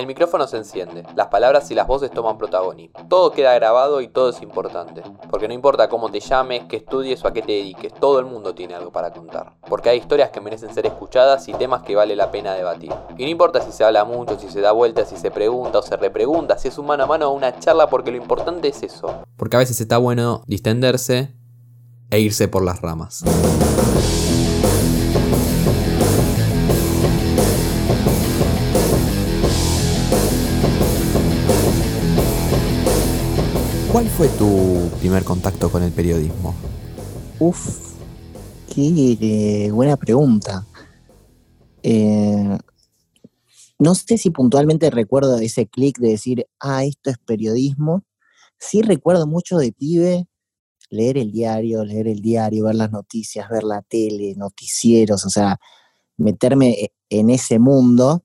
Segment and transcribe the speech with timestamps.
[0.00, 3.06] El micrófono se enciende, las palabras y las voces toman protagonismo.
[3.10, 5.02] Todo queda grabado y todo es importante.
[5.28, 8.24] Porque no importa cómo te llames, qué estudies o a qué te dediques, todo el
[8.24, 9.58] mundo tiene algo para contar.
[9.68, 12.94] Porque hay historias que merecen ser escuchadas y temas que vale la pena debatir.
[13.18, 15.82] Y no importa si se habla mucho, si se da vuelta, si se pregunta o
[15.82, 18.82] se repregunta, si es un mano a mano o una charla, porque lo importante es
[18.82, 19.22] eso.
[19.36, 21.34] Porque a veces está bueno distenderse
[22.08, 23.22] e irse por las ramas.
[34.00, 36.54] ¿Cuál fue tu primer contacto con el periodismo?
[37.38, 37.92] Uf,
[38.74, 40.66] qué eh, buena pregunta.
[41.82, 42.58] Eh,
[43.78, 48.02] no sé si puntualmente recuerdo ese clic de decir, ah, esto es periodismo.
[48.58, 50.26] Sí recuerdo mucho de pibe
[50.88, 55.60] leer el diario, leer el diario, ver las noticias, ver la tele, noticieros, o sea,
[56.16, 58.24] meterme e, en ese mundo,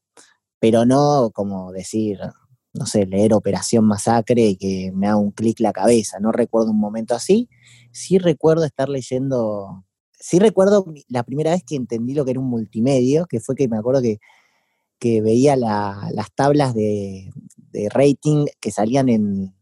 [0.58, 2.22] pero no como decir,
[2.78, 6.20] no sé, leer Operación Masacre y que me haga un clic la cabeza.
[6.20, 7.50] No recuerdo un momento así.
[7.92, 12.50] Sí recuerdo estar leyendo, sí recuerdo la primera vez que entendí lo que era un
[12.50, 14.20] multimedio, que fue que me acuerdo que,
[15.00, 17.32] que veía las tablas de,
[17.72, 19.55] de rating que salían en,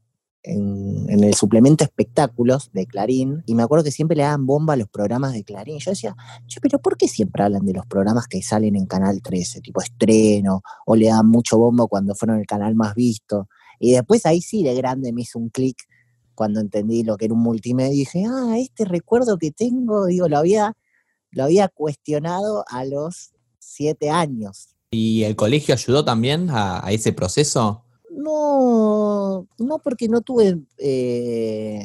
[0.43, 4.77] en, el suplemento espectáculos de Clarín y me acuerdo que siempre le daban bomba a
[4.77, 5.79] los programas de Clarín.
[5.79, 6.15] Yo decía,
[6.61, 10.61] pero ¿por qué siempre hablan de los programas que salen en Canal 13, tipo estreno,
[10.85, 13.47] o le dan mucho bombo cuando fueron el canal más visto?
[13.79, 15.77] Y después ahí sí de grande me hizo un clic
[16.35, 20.27] cuando entendí lo que era un multimedia y dije, ah, este recuerdo que tengo, digo,
[20.27, 20.73] lo había,
[21.31, 24.69] lo había cuestionado a los siete años.
[24.91, 27.83] ¿Y el colegio ayudó también a ese proceso?
[28.15, 31.81] No, no porque no tuve, eh,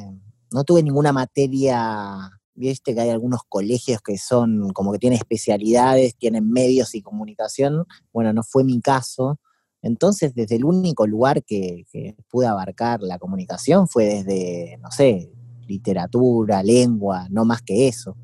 [0.53, 6.17] no tuve ninguna materia, viste que hay algunos colegios que son como que tienen especialidades,
[6.17, 9.39] tienen medios y comunicación, bueno, no fue mi caso.
[9.81, 11.87] Entonces, desde el único lugar que,
[12.29, 15.33] pude abarcar la comunicación fue desde, no sé,
[15.67, 18.17] literatura, lengua, no más que eso.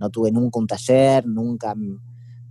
[0.00, 1.74] No tuve nunca un taller, nunca,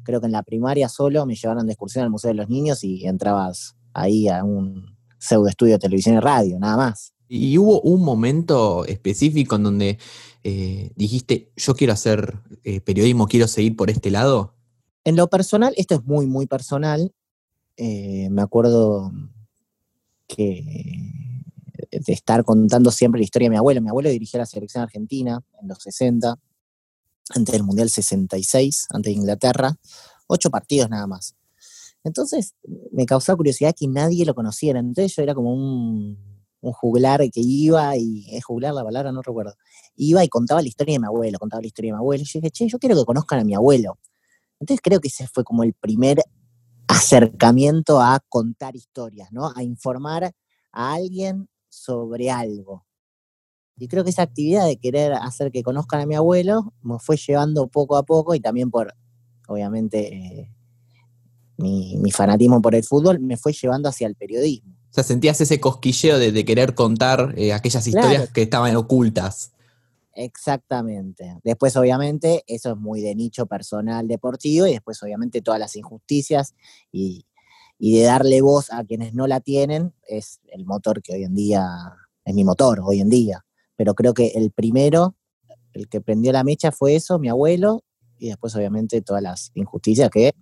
[0.04, 2.84] creo que en la primaria solo me llevaron de excursión al Museo de los Niños
[2.84, 7.14] y entrabas ahí a un pseudo estudio de televisión y radio, nada más.
[7.28, 9.98] ¿Y hubo un momento específico en donde
[10.44, 14.56] eh, dijiste, yo quiero hacer eh, periodismo, quiero seguir por este lado?
[15.04, 17.14] En lo personal, esto es muy, muy personal.
[17.78, 19.12] Eh, me acuerdo
[20.28, 21.14] que
[21.92, 23.82] de estar contando siempre la historia de mi abuelo.
[23.82, 26.38] Mi abuelo dirigía la selección argentina en los 60,
[27.30, 29.76] antes del Mundial 66, antes de Inglaterra.
[30.28, 31.36] Ocho partidos nada más.
[32.04, 32.56] Entonces
[32.92, 34.80] me causaba curiosidad que nadie lo conociera.
[34.80, 36.18] Entonces yo era como un,
[36.62, 39.56] juglar que iba y es juglar la palabra, no recuerdo.
[39.96, 42.24] Iba y contaba la historia de mi abuelo, contaba la historia de mi abuelo.
[42.24, 44.00] Y yo dije, che, yo quiero que conozcan a mi abuelo.
[44.60, 46.22] Entonces creo que ese fue como el primer
[46.88, 49.52] acercamiento a contar historias, ¿no?
[49.56, 50.34] A informar
[50.72, 52.86] a alguien sobre algo.
[53.78, 57.18] Y creo que esa actividad de querer hacer que conozcan a mi abuelo me fue
[57.18, 58.94] llevando poco a poco y también por,
[59.48, 60.54] obviamente, eh,
[61.58, 64.74] mi, fanatismo por el fútbol me fue llevando hacia el periodismo.
[64.90, 69.52] O sea, sentías ese cosquilleo de, querer contar eh, aquellas historias que estaban ocultas.
[70.16, 71.40] Exactamente.
[71.44, 76.54] Después, obviamente, eso es muy de nicho personal deportivo y después, obviamente, todas las injusticias
[76.92, 77.26] y,
[77.80, 81.34] y de darle voz a quienes no la tienen es el motor que hoy en
[81.34, 81.68] día,
[82.26, 83.44] es mi motor hoy en día.
[83.76, 85.16] Pero creo que el primero,
[85.74, 87.84] el que prendió la mecha fue eso, mi abuelo,
[88.20, 90.34] y después, obviamente, todas las injusticias que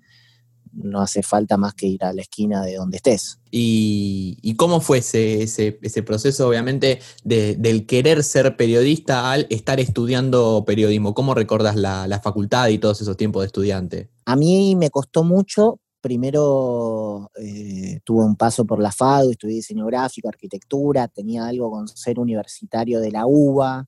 [0.73, 3.39] no hace falta más que ir a la esquina de donde estés.
[3.51, 11.13] ¿Y, cómo fue ese, ese, proceso, obviamente, del querer ser periodista al estar estudiando periodismo?
[11.13, 14.09] ¿Cómo recordas la, facultad y todos esos tiempos de estudiante?
[14.25, 15.79] A mí me costó mucho.
[15.99, 21.87] Primero eh, tuve un paso por la FADU, estudié diseño gráfico, arquitectura, tenía algo con
[21.87, 23.87] ser universitario de la UBA,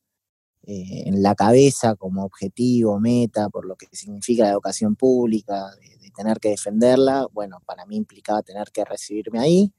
[0.66, 5.72] eh, en la cabeza como objetivo, meta, por lo que significa la educación pública,
[6.16, 9.74] tener que defenderla, bueno, para mí implicaba tener que recibirme ahí.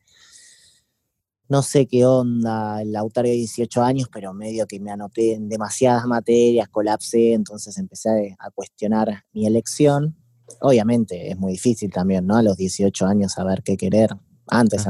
[1.49, 5.49] No sé qué onda el Lautaro de 18 años, pero medio que me anoté en
[5.49, 10.17] demasiadas materias, colapsé, entonces empecé a cuestionar mi elección.
[10.61, 12.37] Obviamente es muy difícil también, ¿no?
[12.37, 14.11] A los 18 años saber qué querer.
[14.47, 14.87] Antes,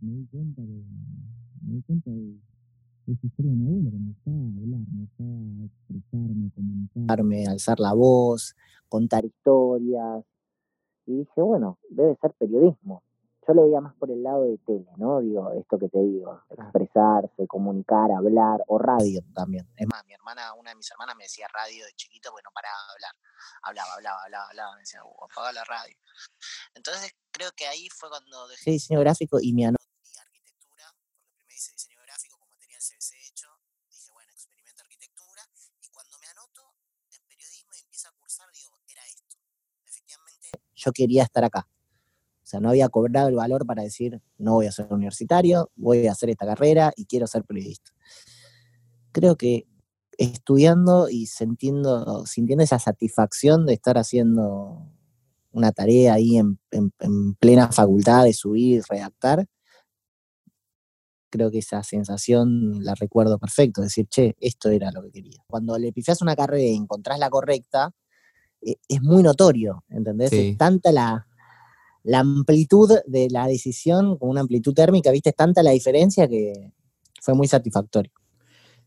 [0.00, 0.84] me di cuenta de,
[1.62, 2.49] me di cuenta de
[3.12, 8.56] historia de mi abuelo, que me gustaba hablar, me gustaba expresarme, comunicarme, alzar la voz,
[8.88, 10.24] contar historias.
[11.06, 13.02] Y dije, bueno, debe ser periodismo.
[13.46, 15.20] yo lo veía más por el lado de tele, ¿no?
[15.20, 19.66] Digo, esto que te digo, expresarse, comunicar, hablar, o radio también.
[19.76, 22.50] Es más, mi hermana, una de mis hermanas me decía radio de chiquito porque no
[22.54, 23.14] paraba de hablar.
[23.62, 25.96] Hablaba, hablaba, hablaba, hablaba, me decía, uh, apaga la radio.
[26.74, 29.84] Entonces creo que ahí fue cuando dejé diseño gráfico y me anoté
[30.20, 33.48] arquitectura, porque primero hice diseño gráfico, como tenía el CBC hecho,
[33.88, 35.42] dije, bueno, experimento arquitectura,
[35.80, 36.74] y cuando me anoto
[37.10, 39.36] en periodismo y empiezo a cursar, digo, era esto.
[39.86, 40.48] Efectivamente,
[40.80, 41.68] yo quería estar acá
[42.42, 46.06] o sea, no había cobrado el valor para decir, no voy a ser universitario, voy
[46.06, 47.92] a hacer esta carrera y quiero ser periodista.
[49.12, 49.66] Creo que
[50.18, 54.84] estudiando y sintiendo, sintiendo esa satisfacción de estar haciendo
[55.52, 56.58] una tarea ahí en,
[57.38, 59.46] plena facultad de subir redactar,
[61.30, 65.40] creo que esa sensación la recuerdo perfecto, decir, che, esto era lo que quería.
[65.46, 67.92] Cuando le pifás una carrera y encontrás la correcta,
[68.60, 70.32] es muy notorio, ¿entendés?
[70.32, 71.26] Es tanta la,
[72.02, 76.72] la amplitud de la decisión, con una amplitud térmica, viste, es tanta la diferencia que
[77.20, 78.12] fue muy satisfactorio.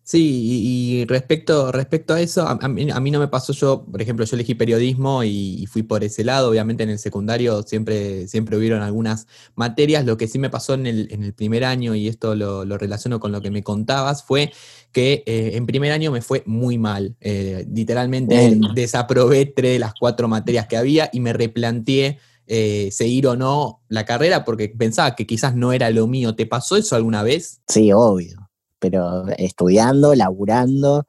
[0.05, 4.35] Sí, y, respecto, respecto a eso, a, mí, no me pasó yo, por ejemplo, yo
[4.35, 9.27] elegí periodismo y, fui por ese lado, obviamente en el secundario siempre, siempre hubieron algunas
[9.55, 13.31] materias, lo que sí me pasó en el, primer año, y esto lo, relaciono con
[13.31, 14.51] lo que me contabas, fue
[14.91, 19.93] que eh, en primer año me fue muy mal, eh, literalmente desaprobé tres de las
[19.97, 25.15] cuatro materias que había y me replanteé eh, seguir o no la carrera porque pensaba
[25.15, 26.35] que quizás no era lo mío.
[26.35, 27.61] ¿Te pasó eso alguna vez?
[27.69, 28.42] Sí, obvio.
[28.83, 31.05] Pero estudiando, laburando,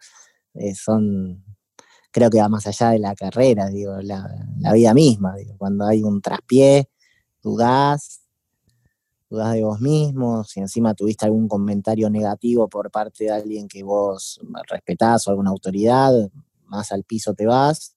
[0.55, 1.45] eh, son,
[2.13, 4.31] creo que va más allá de la carrera, digo, la,
[4.73, 5.35] vida misma.
[5.59, 6.89] cuando hay un traspié,
[7.43, 8.21] dudás,
[9.29, 13.83] dudás de vos mismo, si encima tuviste algún comentario negativo por parte de alguien que
[13.83, 16.13] vos respetás o alguna autoridad,
[16.67, 17.97] más al piso te vas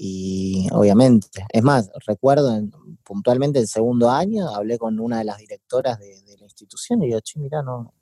[0.00, 2.56] y obviamente, es más, recuerdo
[3.02, 7.18] puntualmente el segundo año, hablé con una de las directoras de, la institución y digo,
[7.18, 7.92] che, mira, no,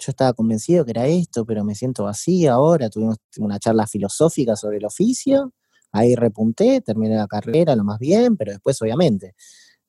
[0.00, 4.56] yo estaba convencido que era esto, pero me siento vacía ahora, tuvimos una charla filosófica
[4.56, 5.52] sobre el oficio,
[5.92, 9.34] ahí repunté, terminé la carrera lo más bien, pero después obviamente,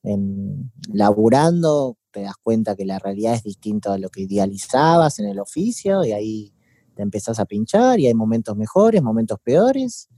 [0.02, 5.26] en, laburando te das cuenta que la realidad es distinta a lo que idealizabas en
[5.26, 6.54] el oficio y ahí
[6.94, 10.08] te empezás a pinchar y hay momentos mejores, momentos peores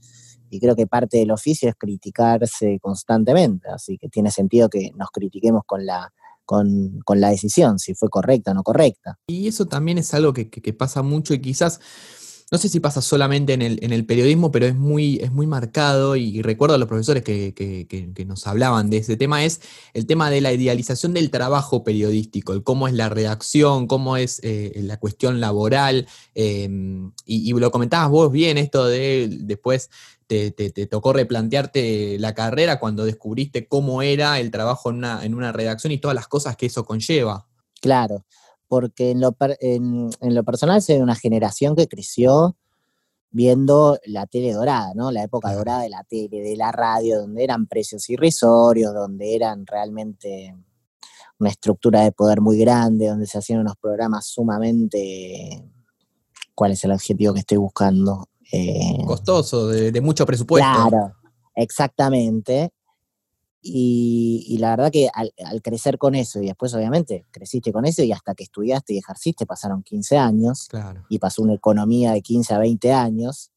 [0.49, 5.09] y creo que parte del oficio es criticarse constantemente, así que tiene sentido que nos
[5.09, 6.13] critiquemos con la,
[6.45, 9.19] con, la decisión, si fue correcta o no correcta.
[9.27, 11.79] Y eso también es algo que, pasa mucho y quizás,
[12.51, 15.47] no sé si pasa solamente en el, en el periodismo, pero es muy, es muy
[15.47, 19.61] marcado y, recuerdo a los profesores que, nos hablaban de ese tema, es
[19.93, 24.39] el tema de la idealización del trabajo periodístico, el cómo es la redacción, cómo es
[24.43, 26.69] eh, la cuestión laboral, eh,
[27.25, 29.89] y, lo comentabas vos bien, esto de después
[30.27, 30.51] te,
[30.87, 35.91] tocó replantearte la carrera cuando descubriste cómo era el trabajo en una, en una redacción
[35.93, 37.47] y todas las cosas que eso conlleva.
[37.81, 38.25] Claro,
[38.67, 42.55] porque en lo, en, lo personal soy de una generación que creció
[43.31, 45.11] viendo la tele dorada, ¿no?
[45.11, 49.65] La época dorada de la tele, de la radio, donde eran precios irrisorios, donde eran
[49.65, 50.55] realmente
[51.39, 55.63] una estructura de poder muy grande, donde se hacían unos programas sumamente,
[56.53, 58.29] ¿cuál es el adjetivo que estoy buscando?
[58.51, 60.69] Eh, Costoso, de, mucho presupuesto.
[60.71, 61.13] Claro,
[61.55, 62.71] exactamente.
[63.67, 65.33] Y, la verdad que al,
[65.63, 69.47] crecer con eso, y después obviamente creciste con eso, y hasta que estudiaste y ejerciste
[69.47, 70.69] pasaron 15 años,
[71.09, 73.49] y pasó una economía de 15 a 20 años,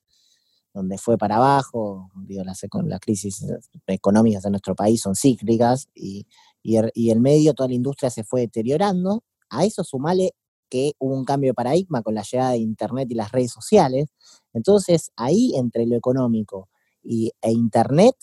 [0.72, 3.44] donde fue para abajo, digo, las, las crisis
[3.86, 6.26] económicas de nuestro país son cíclicas, y,
[6.62, 10.32] y el medio, toda la industria se fue deteriorando, a eso sumale
[10.70, 14.08] que hubo un cambio de paradigma con la llegada de Internet y las redes sociales.
[14.54, 16.70] Entonces, ahí entre lo económico
[17.02, 18.14] y, e Internet,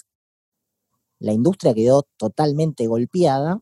[1.20, 3.60] la industria quedó totalmente golpeada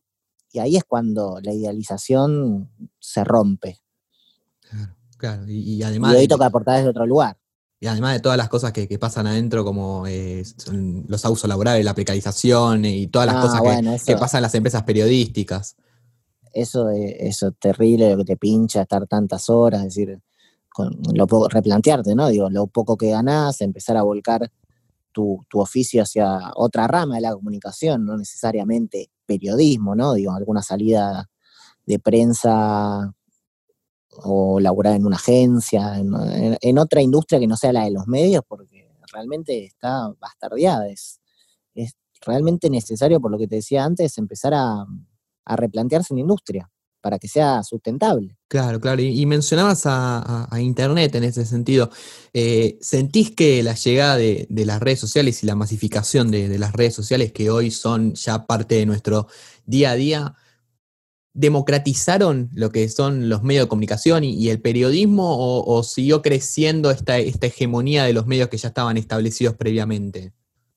[0.52, 2.70] y ahí es cuando la idealización
[3.00, 3.80] se rompe.
[4.62, 5.44] Claro, claro.
[5.48, 6.14] Y, además...
[6.14, 7.38] Y ahí toca aportar desde otro lugar.
[7.80, 10.44] Y además de todas las cosas que, pasan adentro, como eh,
[11.08, 14.56] los abusos laborales, la precarización y todas las ah, cosas que, que, pasan en las
[14.56, 15.76] empresas periodísticas
[16.54, 20.20] eso, eso es terrible, lo que te pincha estar tantas horas, es decir,
[20.70, 22.30] con, lo replantearte, ¿no?
[22.30, 24.50] Digo, lo poco que ganás, empezar a volcar
[25.14, 30.14] tu, oficio hacia otra rama de la comunicación, no necesariamente periodismo, ¿no?
[30.14, 31.30] Digo, alguna salida
[31.86, 33.14] de prensa
[34.24, 38.44] o laburar en una agencia, en, otra industria que no sea la de los medios,
[38.48, 40.88] porque realmente está bastardeada.
[40.90, 41.20] es
[42.26, 44.86] realmente necesario, por lo que te decía antes, empezar a,
[45.46, 46.70] a replantearse en industria.
[47.04, 48.38] Para que sea sustentable.
[48.48, 49.02] Claro, claro.
[49.02, 51.92] Y, mencionabas a, Internet en ese sentido.
[52.34, 56.96] Eh, ¿Sentís que la llegada de, las redes sociales y la masificación de, las redes
[56.96, 59.28] sociales, que hoy son ya parte de nuestro
[59.66, 60.36] día a día,
[61.34, 67.18] democratizaron lo que son los medios de comunicación y, el periodismo o, siguió creciendo esta,
[67.18, 70.32] esta hegemonía de los medios que ya estaban establecidos previamente?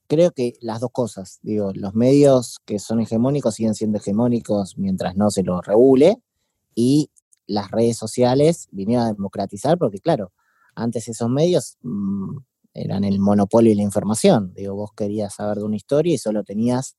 [0.06, 5.16] Creo que las dos cosas, digo, los medios que son hegemónicos siguen siendo hegemónicos mientras
[5.16, 6.18] no se los regule
[6.74, 7.10] y
[7.46, 10.32] las redes sociales vinieron a democratizar porque claro,
[10.74, 12.36] antes esos medios mm,
[12.74, 16.44] eran el monopolio de la información, digo, vos querías saber de una historia y solo
[16.44, 16.96] tenías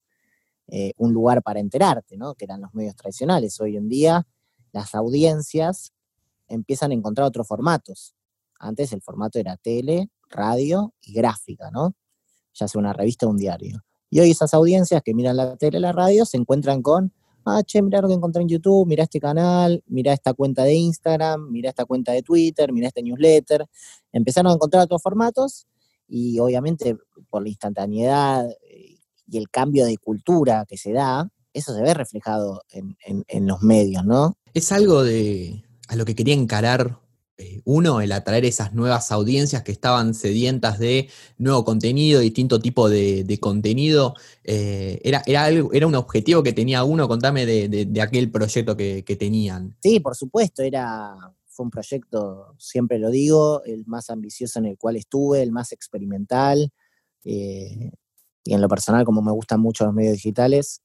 [0.68, 2.36] eh, un lugar para enterarte, ¿no?
[2.36, 3.60] Que eran los medios tradicionales.
[3.62, 4.28] Hoy en día
[4.74, 5.94] las audiencias
[6.48, 8.16] empiezan a encontrar otros formatos.
[8.60, 11.96] Antes el formato era tele, radio y gráfica, ¿no?
[12.58, 13.84] Ya sea una revista o un diario.
[14.10, 17.14] Y hoy esas audiencias que miran la tele la radio se encuentran con,
[17.46, 20.74] ah, che, mira lo que encontré en YouTube, mira este canal, mira esta cuenta de
[20.74, 23.66] Instagram, mira esta cuenta de Twitter, mira este newsletter.
[24.12, 25.68] Empezaron a encontrar otros formatos
[26.08, 26.98] y obviamente
[27.30, 28.98] por la instantaneidad eh,
[29.28, 32.96] y el cambio de cultura que se da, eso se ve reflejado en,
[33.28, 34.38] en los medios, ¿no?
[34.54, 37.00] Es algo de a lo que quería encarar
[37.66, 43.38] uno, el atraer esas nuevas audiencias que estaban sedientas de nuevo contenido, distinto tipo de,
[43.40, 44.16] contenido.
[44.44, 49.04] Eh, era, era, algo, era un objetivo que tenía uno, contame de, aquel proyecto que,
[49.20, 49.76] tenían.
[49.82, 51.16] Sí, por supuesto, era,
[51.46, 55.72] fue un proyecto, siempre lo digo, el más ambicioso en el cual estuve, el más
[55.72, 56.72] experimental.
[57.24, 57.92] Eh,
[58.44, 60.82] y en lo personal, como me gustan mucho los medios digitales,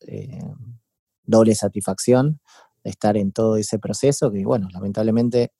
[1.24, 2.40] doble satisfacción
[2.82, 5.52] de estar en todo ese proceso, que bueno, lamentablemente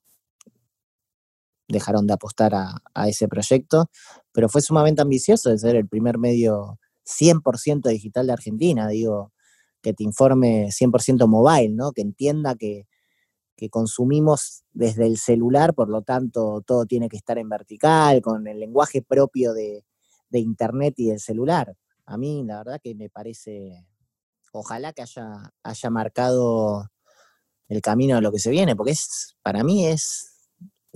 [1.68, 3.90] dejaron de apostar a, ese proyecto,
[4.32, 9.32] pero fue sumamente ambicioso de ser el primer medio 100% digital de Argentina, digo,
[9.80, 11.92] que te informe 100% mobile, ¿no?
[11.92, 12.86] Que entienda que,
[13.70, 18.58] consumimos desde el celular, por lo tanto todo tiene que estar en vertical, con el
[18.58, 19.84] lenguaje propio de,
[20.32, 21.76] Internet y del celular.
[22.06, 23.86] A mí la verdad que me parece,
[24.50, 26.90] ojalá que haya, haya marcado
[27.68, 30.31] el camino de lo que se viene, porque es, para mí es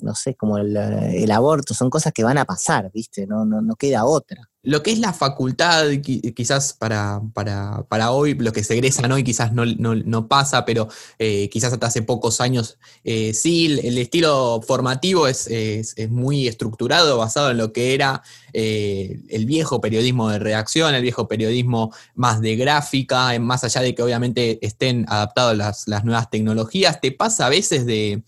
[0.03, 3.26] no sé, como el, aborto, son cosas que van a pasar, ¿viste?
[3.26, 4.49] No, no, no queda otra.
[4.67, 5.87] Lo que es la facultad,
[6.35, 10.88] quizás para, para, hoy, lo que se egresan hoy quizás no, no, pasa, pero
[11.21, 17.17] eh, quizás hasta hace pocos años eh, sí, el, estilo formativo es, es, muy estructurado,
[17.17, 22.41] basado en lo que era eh, el viejo periodismo de redacción, el viejo periodismo más
[22.41, 27.00] de gráfica, más allá de que obviamente estén adaptados las, las nuevas tecnologías.
[27.00, 28.25] ¿Te pasa a veces de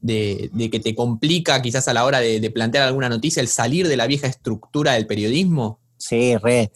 [0.00, 3.96] de, que te complica quizás a la hora de, plantear alguna noticia el salir de
[3.96, 5.80] la vieja estructura del periodismo?
[5.96, 6.72] Sí, re,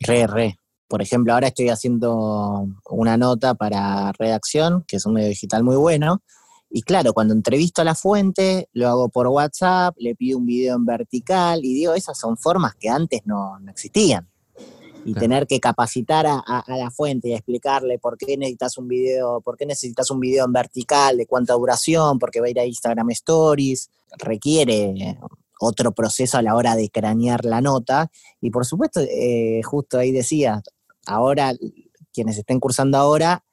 [0.00, 0.56] re, re.
[0.88, 5.76] Por ejemplo, ahora estoy haciendo una nota para Redacción, que es un medio digital muy
[5.76, 6.22] bueno,
[6.72, 10.76] y claro, cuando entrevisto a la fuente, lo hago por WhatsApp, le pido un video
[10.76, 14.29] en vertical y digo, esas son formas que antes no existían
[15.04, 19.56] y tener que capacitar a, la fuente y explicarle por qué necesitas un video, por
[19.56, 23.10] qué necesitas un video en vertical, de cuánta duración, porque va a ir a Instagram
[23.10, 25.18] Stories, requiere
[25.60, 28.10] otro proceso a la hora de cranear la nota.
[28.40, 30.62] Y por supuesto, eh, justo ahí decía,
[31.06, 31.52] ahora,
[32.12, 33.44] quienes estén cursando ahora,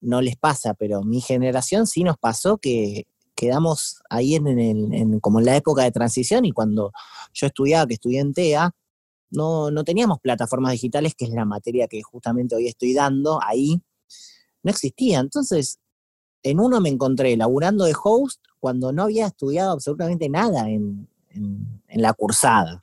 [0.00, 5.46] no les pasa, pero mi generación sí nos pasó que quedamos ahí en, como en
[5.46, 6.92] la época de transición y cuando
[7.32, 8.74] yo estudiaba, que estudié en TEA,
[9.32, 13.82] no, no teníamos plataformas digitales, que es la materia que justamente hoy estoy dando, ahí
[14.62, 15.18] no existía.
[15.18, 15.78] Entonces,
[16.42, 21.08] en uno me encontré laburando de host cuando no había estudiado absolutamente nada en
[21.88, 22.80] la cursada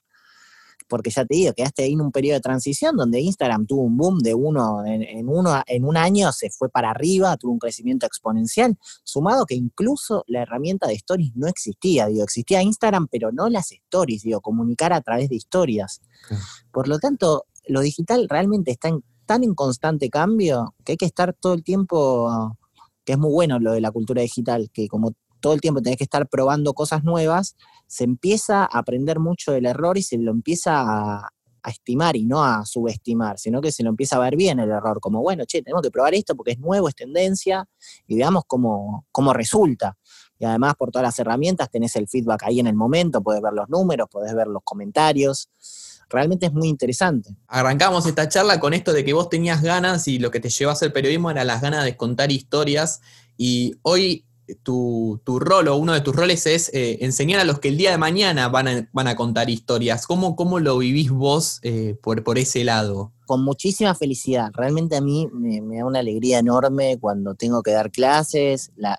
[0.90, 3.96] porque ya te digo, quedaste ahí en un periodo de transición donde Instagram tuvo un
[3.96, 8.06] boom de uno en, uno, en un año se fue para arriba, tuvo un crecimiento
[8.06, 13.50] exponencial, sumado que incluso la herramienta de stories no existía, digo, existía Instagram, pero no
[13.50, 16.02] las stories, digo, comunicar a través de historias.
[16.72, 18.90] Por lo tanto, lo digital realmente está
[19.26, 22.58] tan en constante cambio que hay que estar todo el tiempo,
[23.06, 25.98] que es muy bueno lo de la cultura digital, que como todo el tiempo tenés
[25.98, 27.56] que estar probando cosas nuevas,
[27.90, 31.30] se empieza a aprender mucho del error y se lo empieza a,
[31.68, 35.00] estimar y no a subestimar, sino que se lo empieza a ver bien el error,
[35.02, 37.68] como bueno, che, tenemos que probar esto porque es nuevo, es tendencia,
[38.08, 39.98] y veamos cómo, cómo resulta.
[40.40, 43.54] Y además por todas las herramientas tenés el feedback ahí en el momento, podés ver
[43.54, 45.50] los números, podés ver los comentarios.
[46.10, 47.36] Realmente es muy interesante.
[47.48, 50.72] Arrancamos esta charla con esto de que vos tenías ganas y lo que te llevó
[50.72, 53.02] a hacer periodismo era las ganas de contar historias.
[53.38, 54.26] Y hoy
[54.64, 57.92] tu, rol o uno de tus roles es eh, enseñar a los que el día
[57.92, 60.08] de mañana van a, van a contar historias.
[60.08, 63.12] ¿Cómo, cómo lo vivís vos eh, por, por ese lado?
[63.26, 64.50] con muchísima felicidad.
[64.56, 68.72] Realmente a mí me, da una alegría enorme cuando tengo que dar clases.
[68.76, 68.98] La,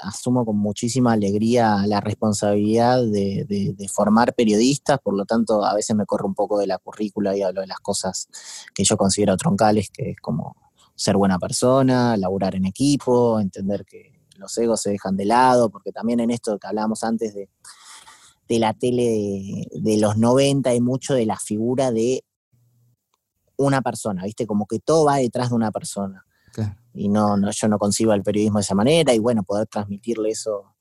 [0.00, 6.06] asumo con muchísima alegría la responsabilidad de, formar periodistas, por lo tanto a veces me
[6.06, 8.28] corro un poco de la currícula y hablo de las cosas
[8.74, 10.56] que yo considero troncales, que es como
[10.94, 15.92] ser buena persona, laburar en equipo, entender que los egos se dejan de lado, porque
[15.92, 17.48] también en esto que hablábamos antes de,
[18.58, 22.24] la tele de, de, los 90 hay mucho de la figura de
[23.56, 24.46] una persona, ¿viste?
[24.46, 26.24] Como que todo va detrás de una persona.
[26.94, 30.30] Y no, no, yo no concibo el periodismo de esa manera y bueno, poder transmitirle
[30.30, 30.74] eso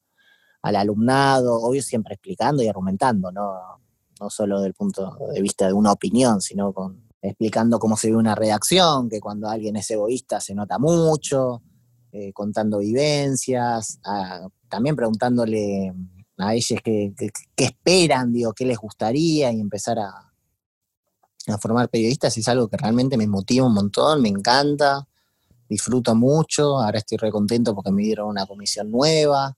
[0.61, 3.81] al alumnado, obvio siempre explicando y argumentando, no,
[4.19, 8.15] no solo del punto de vista de una opinión, sino con, explicando cómo se ve
[8.15, 11.61] una redacción, que cuando alguien es egoísta se nota mucho,
[12.17, 13.99] eh, contando vivencias,
[14.69, 15.91] también preguntándole
[16.37, 17.13] a ellos qué,
[17.57, 20.31] esperan, digo, qué les gustaría y empezar a,
[21.47, 25.05] a formar periodistas es algo que realmente me motiva un montón, me encanta,
[25.67, 29.57] disfruto mucho, ahora estoy recontento porque me dieron una comisión nueva,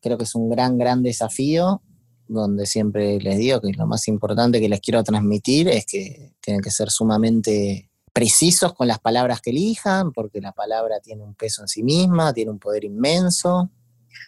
[0.00, 1.82] creo que es un gran, gran desafío,
[2.26, 6.62] donde siempre les digo que lo más importante que les quiero transmitir es que tienen
[6.62, 11.62] que ser sumamente precisos con las palabras que elijan, porque la palabra tiene un peso
[11.62, 13.70] en sí misma, tiene un poder inmenso,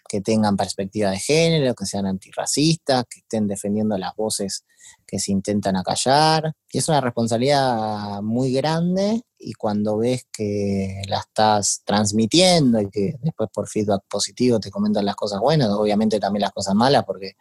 [0.09, 4.65] que tengan perspectiva de género, que sean antirracistas, que estén defendiendo las voces
[5.07, 6.53] que se intentan acallar.
[6.71, 13.15] Y es una responsabilidad muy grande y cuando ves que la estás transmitiendo y que
[13.23, 17.37] después por feedback positivo te comentan las cosas buenas, obviamente también las cosas malas, porque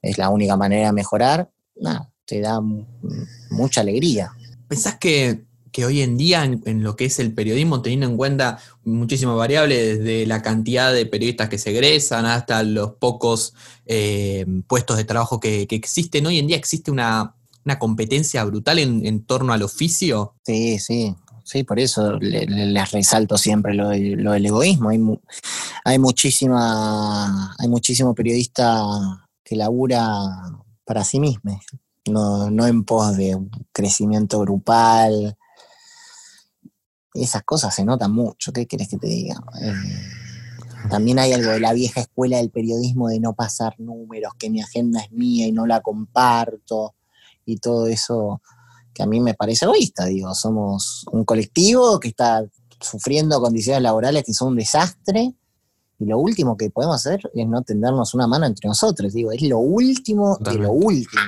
[0.00, 2.60] es la única manera de mejorar, nada, te da
[3.50, 4.32] mucha alegría.
[4.68, 5.46] ¿Pensás que
[5.76, 9.98] que hoy en día en, lo que es el periodismo, teniendo en cuenta muchísimas variables,
[9.98, 13.52] desde la cantidad de periodistas que se egresan hasta los pocos
[13.84, 17.34] eh, puestos de trabajo que, existen, hoy en día existe una,
[17.78, 20.32] competencia brutal en, torno al oficio.
[20.46, 24.88] Sí, sí, sí, por eso les resalto siempre lo, del egoísmo.
[24.88, 24.98] Hay,
[25.84, 30.00] hay, muchísima, hay muchísimo periodista que labura
[30.86, 31.60] para sí mismo,
[32.08, 35.36] no, no en pos de un crecimiento grupal,
[37.14, 39.42] esas cosas se notan mucho, ¿qué quieres que te diga?
[39.62, 39.72] Eh,
[40.90, 44.60] también hay algo de la vieja escuela del periodismo de no pasar números, que mi
[44.60, 46.94] agenda es mía y no la comparto,
[47.44, 48.42] y todo eso
[48.92, 52.44] que a mí me parece egoísta, digo, somos un colectivo que está
[52.80, 55.34] sufriendo condiciones laborales que son un desastre,
[55.98, 59.42] y lo último que podemos hacer es no tendernos una mano entre nosotros, digo, es
[59.42, 61.22] lo último de lo último.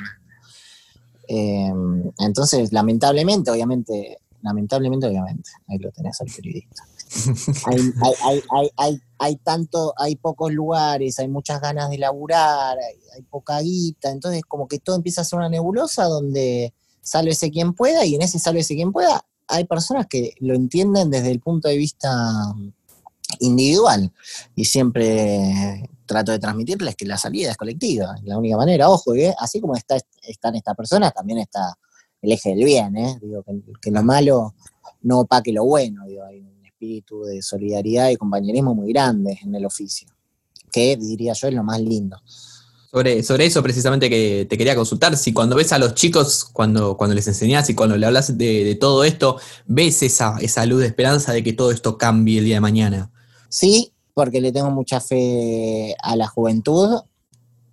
[1.29, 1.73] Eh,
[2.19, 6.83] entonces, lamentablemente, obviamente, lamentablemente, obviamente, ahí lo tenés al periodista.
[9.19, 12.77] hay, tanto, hay pocos lugares, hay muchas ganas de laburar,
[13.17, 17.73] hay, poca guita, entonces como que todo empieza a ser una nebulosa donde sálvese quien
[17.73, 21.69] pueda y en ese sálvese quien pueda hay personas que lo entienden desde el punto
[21.69, 22.11] de vista
[23.41, 24.13] individual
[24.55, 29.33] y siempre trato de transmitirles que la salida es colectiva, la única manera, ojo, ¿eh?
[29.39, 31.79] así como está, están estas personas, también está
[32.21, 33.17] el eje del bien, ¿eh?
[33.23, 33.45] Digo,
[33.81, 34.55] que, lo malo
[35.03, 39.55] no opaque lo bueno, digo, hay un espíritu de solidaridad y compañerismo muy grande en
[39.55, 40.09] el oficio,
[40.73, 42.17] que diría yo es lo más lindo.
[42.91, 46.97] Sobre, sobre eso precisamente que te quería consultar, si cuando ves a los chicos, cuando,
[46.97, 50.87] cuando les enseñas y cuando le hablas de, todo esto, ves esa, esa luz de
[50.87, 53.13] esperanza de que todo esto cambie el día de mañana.
[53.51, 56.99] Sí, porque le tengo mucha fe a la juventud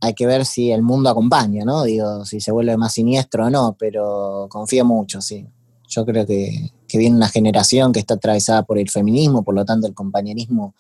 [0.06, 1.84] hay que ver si el mundo acompaña, ¿no?
[1.84, 5.48] Digo, si se vuelve más siniestro o no, pero confío mucho, sí.
[5.88, 9.88] Yo creo que, viene una generación que está atravesada por el feminismo, por lo tanto
[9.88, 10.76] el compañerismo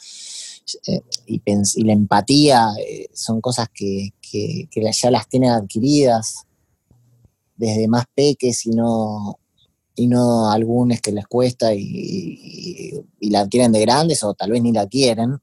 [0.85, 1.41] eh, y,
[1.83, 4.13] la empatía eh, son cosas que,
[4.93, 6.45] ya las tienen adquiridas
[7.55, 9.39] desde más peques y no,
[9.95, 14.61] y no algunos que les cuesta y, y, la adquieren de grandes o tal vez
[14.61, 15.39] ni la quieren.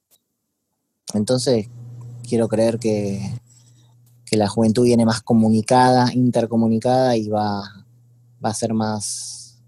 [1.15, 1.69] Entonces,
[2.29, 3.21] quiero creer que,
[4.33, 7.85] que la juventud viene más comunicada, intercomunicada y va,
[8.43, 9.63] va a ser más...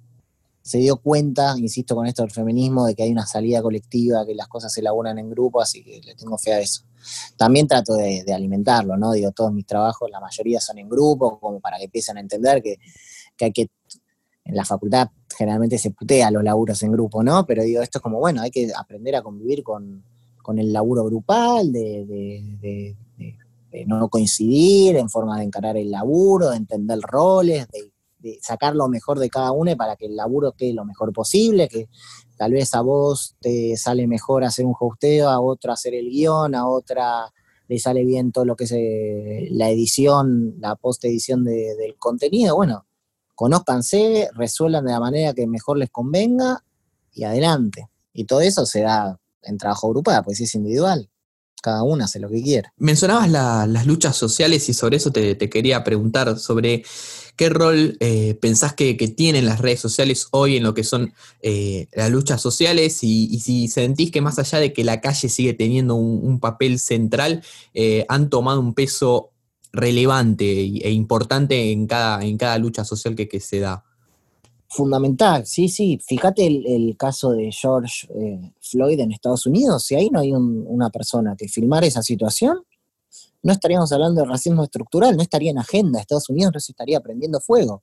[0.63, 4.35] Se dio cuenta, insisto con esto del feminismo, de que hay una salida colectiva, que
[4.35, 6.85] las cosas se elaboran en grupo, así que le tengo fe a eso.
[7.37, 9.13] También trato de, alimentarlo, ¿no?
[9.13, 12.63] Digo, todos mis trabajos, la mayoría son en grupo, como para que empiecen a entender
[12.63, 12.79] que,
[13.39, 13.69] hay que
[14.47, 17.45] en la facultad generalmente se putea los laburos en grupo, ¿no?
[17.45, 20.03] Pero digo, esto es como, bueno, hay que aprender a convivir con,
[20.59, 22.97] el laburo grupal, de,
[23.87, 29.19] no coincidir, en forma de encarar el laburo, de entender roles, de, sacar lo mejor
[29.19, 31.89] de cada uno para que el laburo quede lo mejor posible, que
[32.39, 36.55] tal vez a vos te sale mejor hacer un hosteo, a otro hacer el guion,
[36.55, 37.31] a otra
[37.69, 42.87] le sale bien todo lo que es eh, la edición, la post-edición del contenido, bueno,
[43.35, 46.65] conózcanse, resuelvan de la manera que mejor les convenga
[47.13, 47.89] y adelante.
[48.13, 51.09] Y todo eso se da en trabajo grupal, pues es individual.
[51.63, 52.69] Cada una hace lo que quiere.
[52.77, 56.85] Mencionabas las luchas sociales y sobre eso te, quería preguntar, sobre
[57.37, 61.89] qué rol eh, pensás que, tienen las redes sociales hoy en lo que son eh,
[61.95, 65.95] las luchas sociales y, si sentís que más allá de que la calle sigue teniendo
[65.95, 69.31] un, papel central, eh, han tomado un peso
[69.75, 73.85] relevante e importante en cada, en cada lucha social que, se da.
[74.69, 75.99] Fundamental, sí, sí.
[76.05, 79.85] Fíjate el, caso de George eh, Floyd en Estados Unidos.
[79.85, 82.59] Si ahí no hay una persona que filmara esa situación,
[83.43, 86.01] no estaríamos hablando de racismo estructural, no estaría en agenda.
[86.01, 87.83] Estados Unidos no se estaría prendiendo fuego.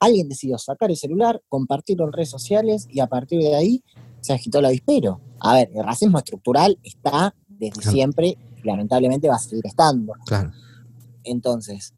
[0.00, 3.82] Alguien decidió sacar el celular, compartirlo en redes sociales y a partir de ahí
[4.20, 5.20] se agitó el avispero.
[5.40, 10.12] A ver, el racismo estructural está desde siempre y lamentablemente va a seguir estando.
[10.26, 10.52] Claro.
[11.24, 11.94] Entonces,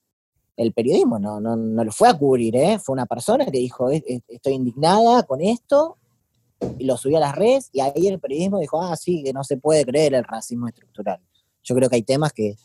[0.61, 2.79] el periodismo no, no, no lo fue a cubrir, ¿eh?
[2.79, 5.97] fue una persona que dijo, estoy indignada con esto,
[6.79, 9.43] y lo subió a las redes, y ahí el periodismo dijo, ah, sí, que no
[9.43, 11.19] se puede creer el racismo estructural.
[11.63, 12.57] Yo creo que hay temas que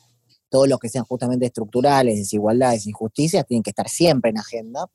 [0.49, 4.89] todos los que sean justamente estructurales, desigualdades, injusticias, tienen que estar siempre en agenda,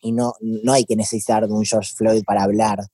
[0.00, 2.86] y no, no hay que necesitar de un George Floyd para hablar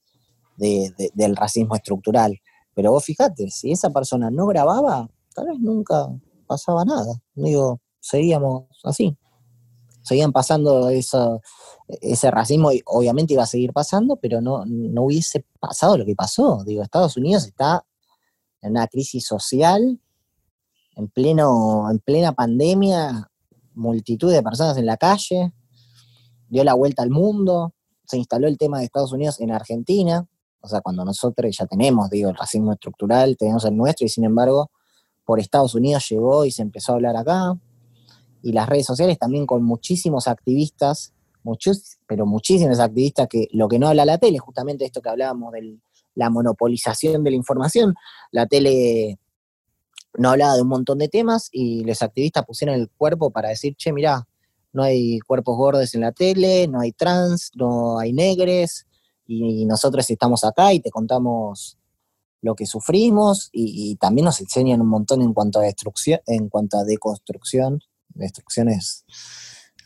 [0.56, 2.40] del racismo estructural.
[2.74, 6.08] Pero vos fíjate, si esa persona no grababa, tal vez nunca
[6.46, 7.12] pasaba nada.
[7.34, 7.78] Digo,
[8.08, 9.16] seguíamos así.
[10.02, 11.40] Seguían pasando eso,
[11.88, 16.14] ese racismo, y obviamente iba a seguir pasando, pero no, no hubiese pasado lo que
[16.14, 16.64] pasó.
[16.64, 17.84] Digo, Estados Unidos está
[18.62, 20.00] en una crisis social,
[20.96, 23.30] en, pleno, en plena pandemia,
[23.74, 25.52] multitud de personas en la calle,
[26.48, 27.74] dio la vuelta al mundo,
[28.06, 30.26] se instaló el tema de Estados Unidos en Argentina,
[30.60, 34.24] o sea, cuando nosotros ya tenemos, digo, el racismo estructural, tenemos el nuestro, y sin
[34.24, 34.70] embargo,
[35.24, 37.54] por Estados Unidos llegó y se empezó a hablar acá.
[38.42, 43.78] Y las redes sociales también con muchísimos activistas, muchos, pero muchísimos activistas que lo que
[43.78, 45.78] no habla la tele, justamente esto que hablábamos de
[46.14, 47.94] la monopolización de la información,
[48.32, 49.18] la tele
[50.16, 53.76] no hablaba de un montón de temas y los activistas pusieron el cuerpo para decir,
[53.76, 54.26] che, mirá,
[54.72, 58.86] no hay cuerpos gordos en la tele, no hay trans, no hay negres,
[59.26, 61.78] y nosotros estamos acá y te contamos
[62.40, 66.78] lo que sufrimos y, también nos enseñan un montón en cuanto a destrucción, en cuanto
[66.78, 67.80] a deconstrucción,
[68.18, 69.04] destrucciones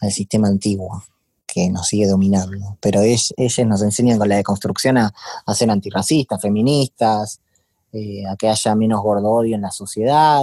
[0.00, 1.02] al sistema antiguo
[1.46, 2.78] que nos sigue dominando.
[2.80, 3.34] Pero ellos,
[3.66, 5.12] nos enseñan con la deconstrucción a,
[5.54, 7.40] ser antirracistas, feministas,
[7.92, 10.42] eh, a que haya menos gordo odio en la sociedad.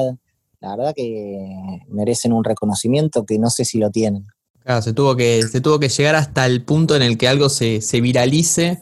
[0.59, 4.27] La verdad que merecen un reconocimiento que no sé si lo tienen.
[4.63, 7.49] Claro, se tuvo que, se tuvo que llegar hasta el punto en el que algo
[7.49, 8.79] se, viralice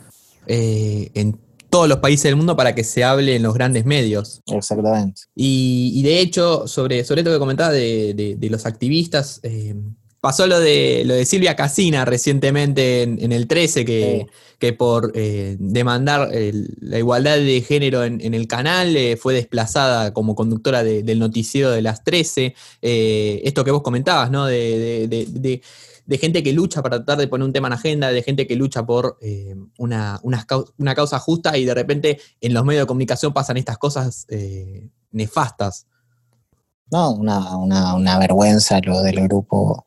[0.48, 4.42] eh, en todos los países del mundo para que se hable en los grandes medios.
[4.48, 5.24] Exactamente.
[5.36, 9.76] Y, de hecho, sobre, sobre esto que comentaba de, los activistas, eh,
[10.22, 14.28] pasó lo de, lo de Silvia Casina recientemente en, el 13, que,
[14.60, 16.30] que por eh, demandar
[16.80, 21.82] la igualdad de género en, el canal eh, fue desplazada como conductora del noticiero de
[21.82, 22.56] las 13.
[22.82, 24.46] esto que vos comentabas, ¿no?
[24.46, 25.62] de de
[26.18, 28.86] gente que lucha para tratar de poner un tema en agenda, de gente que lucha
[28.86, 30.22] por eh, una,
[30.96, 35.86] causa justa y de repente en los medios de comunicación pasan estas cosas eh, nefastas.
[36.90, 39.86] No, una, vergüenza lo del grupo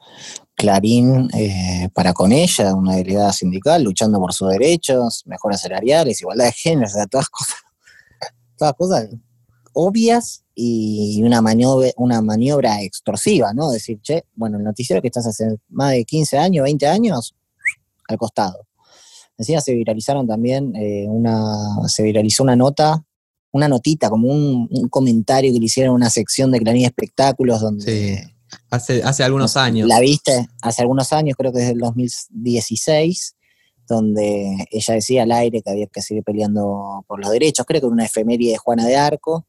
[0.54, 6.44] Clarín eh, para con ella, una delegada sindical luchando por sus derechos, mejoras salariales, igualdad
[6.44, 7.56] de género, o sea, todas cosas,
[8.59, 9.09] todas cosas
[9.72, 13.70] obvias y una maniobra, una maniobra extorsiva, ¿no?
[13.70, 17.34] Decir, che, bueno, el noticiero que estás hace más de 15 años, 20 años,
[18.08, 18.66] al costado.
[19.38, 23.02] Encima se viralizaron también eh, una, se viralizó una nota,
[23.52, 27.84] una notita, como un, comentario que le hicieron en una sección de Clarín Espectáculos donde...
[27.84, 28.34] Sí.
[28.68, 29.86] Hace, hace algunos años.
[29.86, 33.36] La viste hace algunos años, creo que desde el 2016,
[33.88, 37.86] donde ella decía al aire que había que seguir peleando por los derechos, creo que
[37.86, 39.46] era una efeméride de Juana de Arco,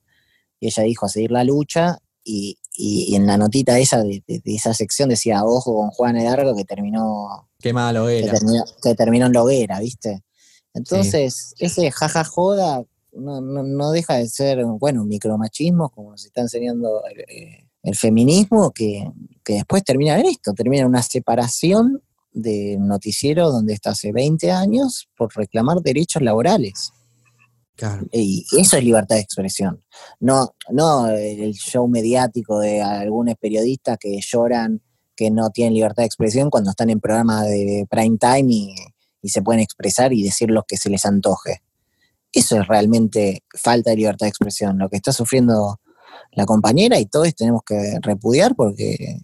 [0.62, 2.58] y ella dijo a seguir la lucha, y,
[3.16, 7.50] en la notita esa de, esa sección decía, ojo con Juan Arco que terminó...
[7.60, 8.34] Qué malo era.
[8.82, 10.24] Que terminó, en Loguera, ¿viste?
[10.74, 17.04] Entonces, ese jaja joda no, deja de ser, bueno, un micromachismo, como se está enseñando
[17.08, 19.12] el, el feminismo, que,
[19.44, 24.52] que, después termina en esto, termina en una separación de noticiero donde está hace 20
[24.52, 26.94] años por reclamar derechos laborales.
[28.12, 29.84] Y eso es libertad de expresión.
[30.20, 34.82] No, no el show mediático de algunos periodistas que lloran
[35.16, 38.76] que no tienen libertad de expresión cuando están en programas de prime time y,
[39.24, 41.62] se pueden expresar y decir lo que se les antoje.
[42.32, 44.80] Eso es realmente falta de libertad de expresión.
[44.80, 45.80] Lo que está sufriendo
[46.32, 49.20] la compañera y todos tenemos que repudiar porque,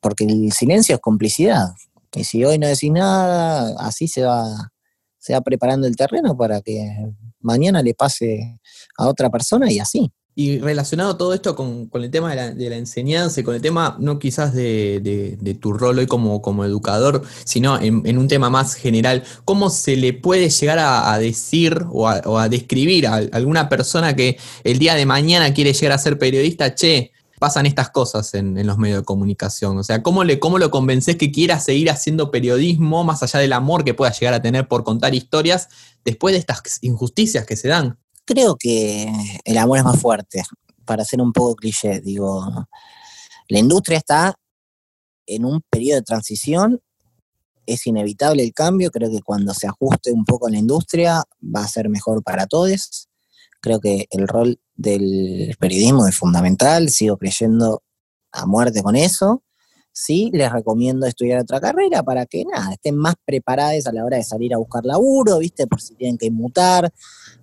[0.00, 1.68] porque el silencio es complicidad.
[2.14, 4.72] Y si hoy no decís nada, así se va,
[5.18, 8.58] se va preparando el terreno para que mañana le pase
[8.96, 10.12] a otra persona y así.
[10.40, 14.20] Y relacionado todo esto con, el tema de la, enseñanza y con el tema no
[14.20, 19.68] quizás de, tu rol hoy como, como educador, sino en, un tema más general, ¿cómo
[19.68, 24.94] se le puede llegar a, decir o a, describir a alguna persona que el día
[24.94, 29.04] de mañana quiere llegar a ser periodista, che, pasan estas cosas en, los medios de
[29.04, 29.78] comunicación?
[29.78, 33.52] O sea, ¿cómo, le, ¿cómo lo convences que quiera seguir haciendo periodismo más allá del
[33.52, 35.68] amor que pueda llegar a tener por contar historias
[36.04, 37.98] después de estas injusticias que se dan?
[38.28, 39.10] creo que
[39.44, 40.42] el amor es más fuerte,
[40.84, 42.44] para ser un poco cliché, digo,
[43.48, 44.34] la industria está
[45.26, 46.80] en un periodo de transición,
[47.64, 51.68] es inevitable el cambio, creo que cuando se ajuste un poco la industria va a
[51.68, 53.07] ser mejor para todos,
[53.60, 57.82] creo que el rol del periodismo es fundamental, sigo creyendo
[58.32, 59.42] a muerte con eso,
[59.92, 64.16] sí, les recomiendo estudiar otra carrera para que nada, estén más preparados a la hora
[64.16, 65.66] de salir a buscar laburo, ¿viste?
[65.66, 66.92] Por si tienen que inmutar.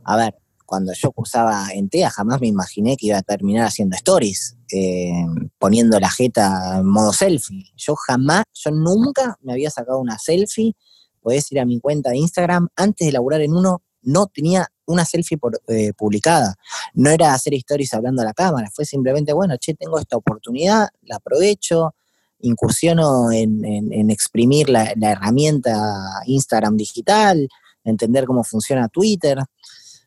[0.06, 3.96] A ver, cuando yo cursaba en TEA jamás me imaginé que iba a terminar haciendo
[3.98, 5.26] stories, eh,
[5.60, 7.72] poniendo la jeta en modo selfie.
[7.76, 10.76] Yo jamás, yo nunca me había sacado una selfie.
[11.22, 12.70] Podés ir a mi cuenta de Instagram.
[12.76, 15.38] Antes de laburar en uno, no tenía una selfie
[15.68, 16.56] eh, publicada.
[16.94, 18.70] No era hacer stories hablando a la cámara.
[18.74, 21.96] Fue simplemente, bueno, che, tengo esta oportunidad, la aprovecho,
[22.40, 27.50] incursiono en, exprimir la, la herramienta Instagram digital,
[27.84, 29.40] entender cómo funciona Twitter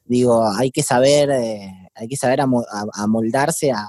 [0.09, 3.87] digo, hay que saber, eh, hay que saber amoldarse a,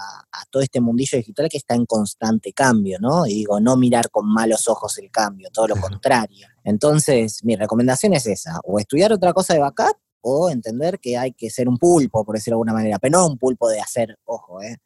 [0.51, 3.27] todo este mundillo digital que está en constante cambio, ¿no?
[3.27, 6.47] Y digo, no mirar con malos ojos el cambio, todo lo contrario.
[6.63, 11.33] Entonces, mi recomendación es esa, o estudiar otra cosa de backup, o entender que hay
[11.33, 14.17] que ser un pulpo, por decirlo de alguna manera, pero no un pulpo de hacer,
[14.25, 14.77] ojo, eh,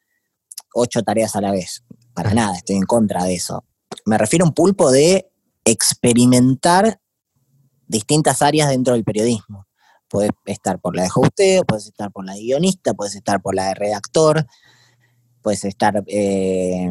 [0.74, 1.82] ocho tareas a la vez.
[2.14, 3.64] Para nada, estoy en contra de eso.
[4.04, 5.30] Me refiero a un pulpo de
[5.64, 7.00] experimentar
[7.86, 9.66] distintas áreas dentro del periodismo
[10.14, 13.52] Puedes estar por la de hosteo, puedes estar por la de guionista, puedes estar por
[13.52, 14.46] la de redactor,
[15.42, 16.04] puedes estar...
[16.06, 16.88] Eh,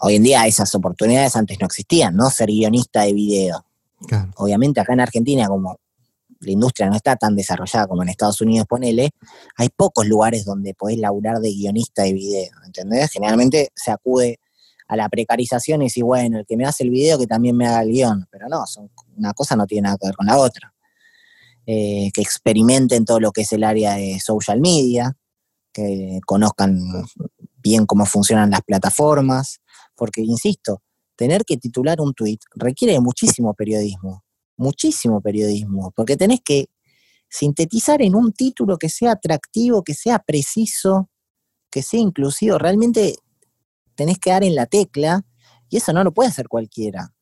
[0.00, 2.30] hoy en día esas oportunidades antes no existían, ¿no?
[2.30, 3.66] Ser guionista de video.
[4.36, 5.76] Obviamente acá en Argentina, como
[6.40, 9.10] la industria no está tan desarrollada como en Estados Unidos, ponele,
[9.58, 13.10] hay pocos lugares donde podés laburar de guionista de video, ¿entendés?
[13.10, 14.40] Generalmente se acude
[14.88, 17.66] a la precarización y decir, bueno, el que me hace el video que también me
[17.66, 20.38] haga el guion, pero no, son, una cosa no tiene nada que ver con la
[20.38, 20.72] otra.
[21.66, 25.16] Eh, que experimenten todo lo que es el área de social media,
[25.72, 26.76] que conozcan
[27.62, 29.60] bien cómo funcionan las plataformas,
[29.94, 30.82] porque, insisto,
[31.14, 34.24] tener que titular un tweet requiere muchísimo periodismo,
[34.56, 36.66] muchísimo periodismo, porque tenés que
[37.28, 41.10] sintetizar en un título que sea atractivo, que sea preciso,
[41.70, 43.16] que sea inclusivo, realmente
[43.94, 45.24] tenés que dar en la tecla
[45.70, 47.14] y eso no lo puede hacer cualquiera.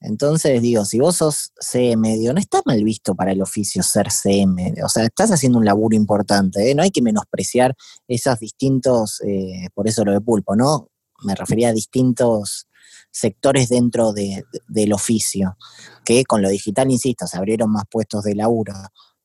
[0.00, 4.10] Entonces, digo, si vos sos CM, digo, no está mal visto para el oficio ser
[4.10, 6.74] CM, o sea, estás haciendo un laburo importante, ¿eh?
[6.74, 7.74] no hay que menospreciar
[8.06, 10.90] esos distintos, eh, por eso lo de pulpo, ¿no?
[11.22, 12.68] Me refería a distintos
[13.10, 15.56] sectores dentro del oficio,
[16.04, 18.74] que con lo digital, insisto, se abrieron más puestos de laburo.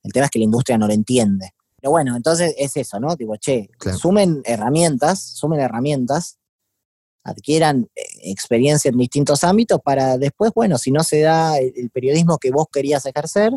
[0.03, 1.53] El tema es que la industria no lo entiende.
[1.75, 3.15] Pero bueno, entonces es eso, ¿no?
[3.17, 6.37] Digo, che, sumen herramientas, sumen herramientas
[7.23, 12.37] adquieran eh, experiencia en distintos ámbitos para después, bueno, si no se da el, periodismo
[12.37, 13.51] que vos querías ejercer,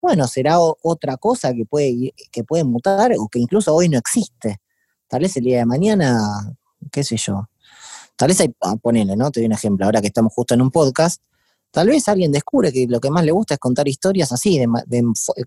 [0.00, 4.60] bueno, será otra cosa que puede, que puede mutar o que incluso hoy no existe.
[5.08, 6.56] Tal vez el día de mañana,
[6.92, 7.48] qué sé yo.
[8.16, 9.30] Tal vez hay, ah, ponele, ¿no?
[9.30, 11.22] Te doy un ejemplo, ahora que estamos justo en un podcast,
[11.70, 14.62] tal vez alguien descubre que lo que más le gusta es contar historias así,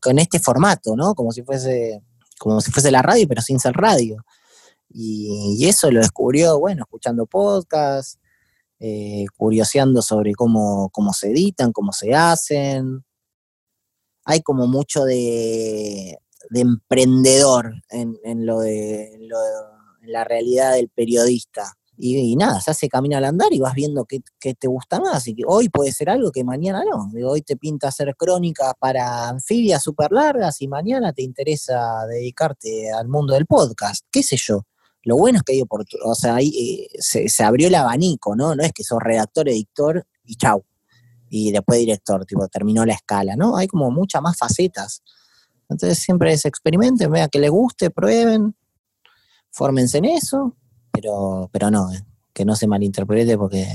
[0.01, 1.13] con este formato, ¿no?
[1.13, 2.01] Como si fuese,
[2.39, 4.25] como si fuese la radio, pero sin ser radio.
[4.89, 8.19] Y, eso lo descubrió, bueno, escuchando podcasts,
[8.79, 13.03] eh, curioseando sobre cómo, cómo se editan, cómo se hacen.
[14.25, 16.17] Hay como mucho de,
[16.53, 19.17] emprendedor en, lo de,
[20.01, 21.73] la realidad del periodista.
[21.99, 24.21] Y, nada, se hace camino al andar y vas viendo qué,
[24.53, 25.27] te gusta más.
[25.27, 27.09] Y que hoy puede ser algo que mañana no.
[27.27, 33.07] hoy te pinta hacer crónicas para anfibias súper largas y mañana te interesa dedicarte al
[33.07, 34.05] mundo del podcast.
[34.11, 34.61] ¿Qué sé yo?
[35.07, 35.63] Lo bueno es que hay
[36.03, 38.55] o sea, ahí eh, se, abrió el abanico, ¿no?
[38.55, 40.65] No es que sos redactor, editor y chau.
[41.29, 43.55] Y después director, tipo, terminó la escala, ¿no?
[43.55, 45.01] Hay como muchas más facetas.
[45.69, 48.53] Entonces siempre se experimenten, vean que les guste, prueben,
[49.49, 50.57] fórmense en eso,
[50.91, 53.65] pero, pero no, eh, que no se malinterprete porque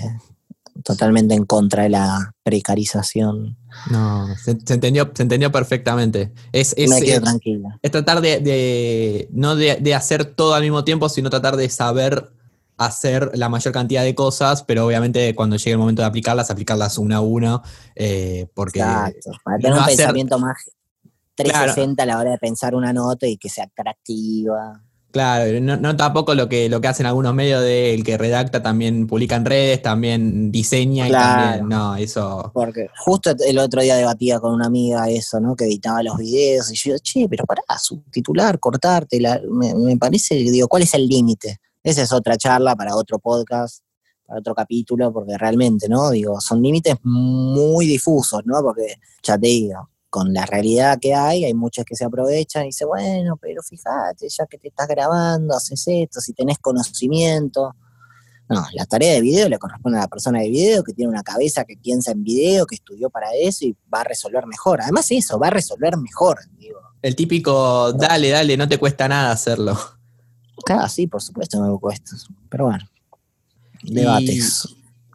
[0.84, 3.56] totalmente en contra de la precarización.
[3.90, 6.32] No, se, entendió, se entendió perfectamente.
[6.52, 6.90] Es, es,
[7.82, 12.32] Es tratar de, no de, hacer todo al mismo tiempo, sino tratar de saber
[12.78, 16.98] hacer la mayor cantidad de cosas, pero obviamente cuando llegue el momento de aplicarlas, aplicarlas
[16.98, 17.62] una a una,
[17.94, 18.80] eh, porque...
[18.80, 20.56] Exacto, para tener no un pensamiento más
[21.34, 24.82] 360 a la hora de pensar una nota y que sea atractiva.
[25.12, 28.62] Claro, no, no tampoco lo que, lo que hacen algunos medios de el que redacta
[28.62, 31.42] también publica en redes, también diseña y Claro.
[31.42, 32.50] también, no, eso...
[32.54, 35.54] Porque justo el otro día debatía con una amiga eso, ¿no?
[35.54, 40.34] Que editaba los videos y yo, che, pero pará, subtitular, cortarte, la- me, me parece,
[40.34, 41.58] digo, ¿cuál es el límite?
[41.82, 43.82] Esa es otra charla para otro podcast,
[44.26, 46.10] para otro capítulo, porque realmente, ¿no?
[46.10, 48.62] Digo, son límites muy difusos, ¿no?
[48.62, 52.66] Porque, ya te digo, con la realidad que hay, hay muchos que se aprovechan y
[52.66, 57.74] dicen, bueno, pero fíjate, ya que te estás grabando, haces esto, si tenés conocimiento.
[58.50, 61.22] No, la tarea de video le corresponde a la persona de video que tiene una
[61.22, 64.82] cabeza que piensa en video, que estudió para eso y va a resolver mejor.
[64.82, 66.78] Además eso, va a resolver mejor, digo.
[67.00, 69.78] El típico, dale, dale, no te cuesta nada hacerlo.
[70.66, 72.10] Claro, sí, por supuesto me cuesta.
[72.50, 72.84] Pero bueno,
[73.82, 74.68] debates.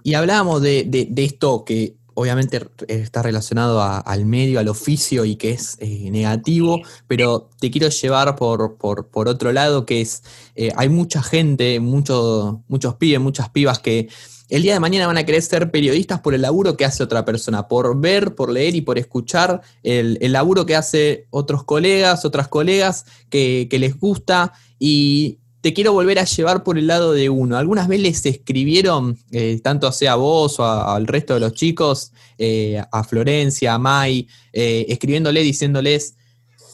[0.04, 5.24] Y hablábamos de, de- de esto que obviamente está relacionado a- al medio, al oficio
[5.24, 10.02] y que es eh, negativo, pero te quiero llevar por, por- por otro lado, que
[10.02, 10.24] es,
[10.56, 14.10] eh, hay mucha gente, mucho- muchos pibes, muchas pibas que
[14.50, 17.24] el día de mañana van a querer ser periodistas por el laburo que hace otra
[17.24, 22.26] persona, por ver, por leer y por escuchar el, el laburo que hace otros colegas,
[22.26, 27.12] otras colegas que, que les gusta y te quiero volver a llevar por el lado
[27.12, 27.58] de uno.
[27.58, 31.52] ¿Algunas veces les escribieron, eh, tanto sea a vos o a- al resto de los
[31.56, 36.16] chicos, eh, a Florencia, a Mai, eh, escribiéndole, diciéndoles,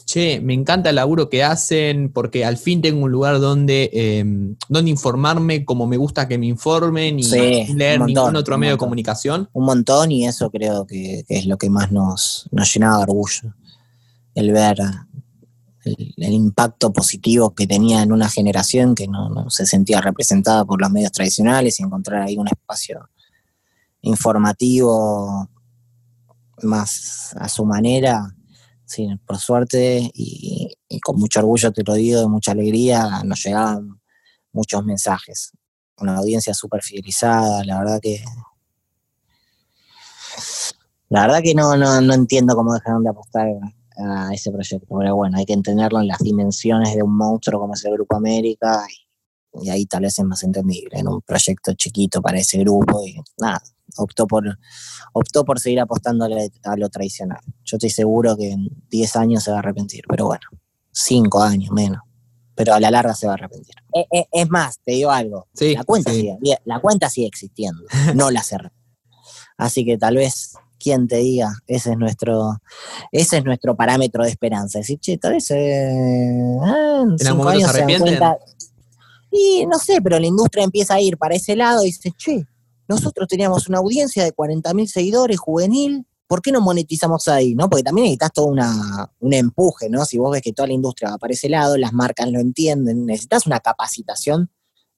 [0.04, 4.24] che, me encanta el laburo que hacen porque al fin tengo un lugar donde, eh,
[4.68, 8.56] donde informarme como me gusta que me informen y Sí, sin leer montón, ningún otro
[8.58, 9.48] medio de comunicación?
[9.54, 13.02] Un montón y eso creo que, que es lo que más nos, nos llenaba de
[13.02, 13.54] orgullo.
[14.36, 14.76] El ver
[15.84, 20.90] el, impacto positivo que tenía en una generación que no, se sentía representada por los
[20.90, 23.08] medios tradicionales y encontrar ahí un espacio
[24.02, 25.48] informativo
[26.62, 28.34] más a su manera,
[28.84, 33.42] sí, por suerte y, y con mucho orgullo te lo digo, de mucha alegría, nos
[33.42, 34.00] llegaban
[34.52, 35.52] muchos mensajes.
[35.98, 38.22] Una audiencia súper fidelizada, la verdad que
[41.08, 43.46] la verdad que no, no, no entiendo cómo dejaron de apostar
[43.96, 47.74] a ese proyecto, pero bueno, hay que entenderlo en las dimensiones de un monstruo como
[47.74, 51.72] es el Grupo América y, y ahí tal vez es más entendible, en un proyecto
[51.74, 53.62] chiquito para ese grupo y nada,
[53.96, 54.58] optó por,
[55.12, 57.40] optó por seguir apostando a lo, a lo tradicional.
[57.64, 60.44] Yo estoy seguro que en 10 años se va a arrepentir, pero bueno,
[60.92, 62.00] 5 años menos.
[62.56, 63.74] Pero a la larga se va a arrepentir.
[63.92, 65.48] Eh, eh, es más, te digo algo.
[65.54, 66.20] Sí, la, cuenta sí.
[66.20, 67.82] sigue, la cuenta sigue existiendo,
[68.14, 68.70] no la cerré.
[69.56, 72.60] Así que tal vez, quien te diga, ese es nuestro,
[73.10, 74.80] ese es nuestro parámetro de esperanza.
[74.80, 75.90] Decir, che, tal vez eh,
[76.62, 78.38] ah, en años se dan cuenta.
[79.30, 82.46] Y no sé, pero la industria empieza a ir para ese lado y dice, che,
[82.86, 87.54] nosotros teníamos una audiencia de 40.000 seguidores juvenil, ¿por qué no monetizamos ahí?
[87.54, 87.70] ¿no?
[87.70, 90.04] Porque también necesitas todo una, un empuje, ¿no?
[90.04, 93.06] Si vos ves que toda la industria va para ese lado, las marcas lo entienden,
[93.06, 94.50] necesitas una capacitación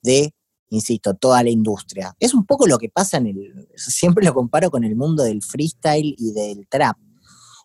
[0.03, 0.35] de,
[0.71, 2.15] insisto, toda la industria.
[2.19, 5.43] Es un poco lo que pasa en el, siempre lo comparo con el mundo del
[5.43, 6.97] freestyle y del trap.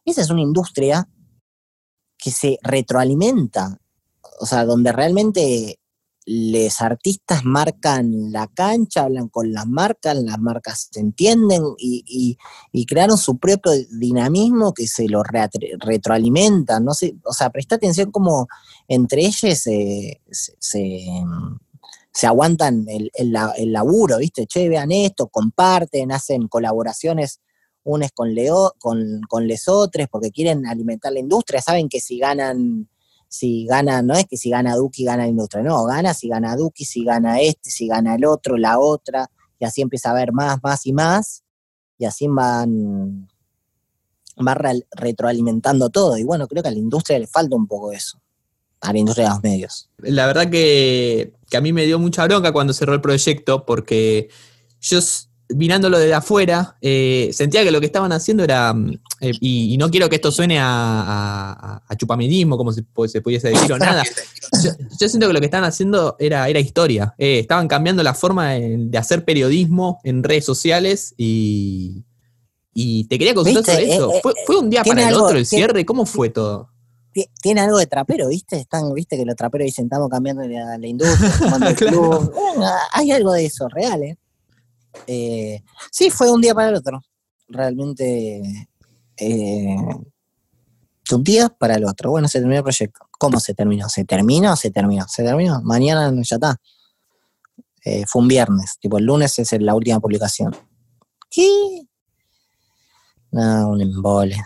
[0.06, 1.08] Esa es una industria
[2.18, 3.80] que se retroalimenta,
[4.40, 5.80] o sea, donde realmente
[6.26, 12.38] los artistas marcan la cancha, hablan con las marcas, las marcas se entienden y,
[12.88, 16.80] crearon su propio dinamismo que se lo reatre- retroalimenta.
[16.80, 18.48] No sé, o sea, presta atención como
[18.88, 21.08] entre ellos se, se- se,
[22.13, 24.45] se aguantan el, el el laburo, ¿viste?
[24.47, 27.39] Che, vean esto, comparten, hacen colaboraciones
[27.84, 32.88] unes con, Leo, con, con lesotres porque quieren alimentar la industria, saben que si ganan
[33.28, 36.58] si gana, no es que si gana Duki gana la industria, no, gana si gana
[36.58, 40.34] Duki, si gana este, si gana el otro, la otra, y así empieza a haber
[40.34, 41.43] más, más y más,
[41.97, 43.30] y así van,
[44.45, 46.17] va re- retroalimentando todo.
[46.17, 48.19] Y bueno, creo que a la industria le falta un poco eso,
[48.82, 49.89] a la industria de los medios.
[50.00, 54.30] La verdad que, que a mí me dio mucha bronca cuando cerró el proyecto porque
[54.82, 55.00] yo
[55.54, 59.78] mirándolo desde afuera eh, sentía que lo que estaban haciendo era, mm, eh, y, y
[59.78, 63.74] no quiero que esto suene a, a, a chupamedismo como si pu- se pudiese decir
[63.74, 64.02] o nada,
[64.64, 68.14] yo, yo siento que lo que estaban haciendo era, era historia, Eh, estaban cambiando la
[68.14, 72.04] forma de, de hacer periodismo en redes sociales y...
[72.74, 74.12] Y te quería consultar sobre eso.
[74.24, 75.86] ¿Fue, fue un día para el algo- otro el cierre?
[75.86, 76.70] ¿Cómo fue todo?
[77.14, 78.57] Ti- Tiene algo de trapero, ¿viste?
[78.57, 79.18] Están, ¿viste?
[79.18, 81.32] Que los traperos dicen, estamos cambiando la, la industria,
[81.70, 82.32] el Claro.
[82.93, 84.18] hay algo de eso, real, ¿eh?
[85.07, 87.01] Eh, Sí, fue un día para el otro.
[87.47, 88.68] Realmente,
[89.18, 89.76] eh,
[91.09, 92.12] de un día para el otro.
[92.12, 92.99] Bueno, se terminó el proyecto.
[93.20, 93.89] ¿Cómo se terminó?
[93.89, 95.05] ¿Se terminó o se terminó?
[95.07, 95.62] ¿Se terminó?
[95.64, 96.55] Mañana ya está.
[97.84, 100.55] Eh, fue un viernes, tipo el lunes es la última publicación.
[101.30, 101.84] ¿Qué?
[103.32, 104.38] No, un embole.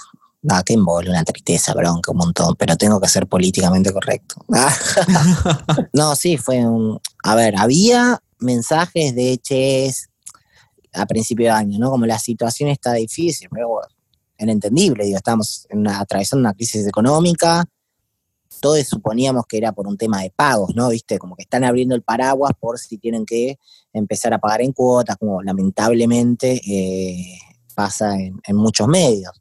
[0.46, 4.36] No, qué embole, una tristeza, bronca, un montón, pero tengo que ser políticamente correcto.
[5.94, 7.00] no, sí, fue un...
[7.24, 10.10] A ver, había mensajes de Ches
[10.94, 11.90] a principio de año, ¿no?
[11.90, 13.88] Como la situación está difícil, pero bueno,
[14.38, 17.66] era entendible, digo, estamos atravesando una crisis económica,
[18.62, 20.90] todos suponíamos que era por un tema de pagos, ¿no?
[20.90, 23.58] Viste, como que están abriendo el paraguas por si tienen que
[23.94, 27.40] empezar a pagar en cuotas, como lamentablemente eh,
[27.76, 29.32] pasa en, muchos medios.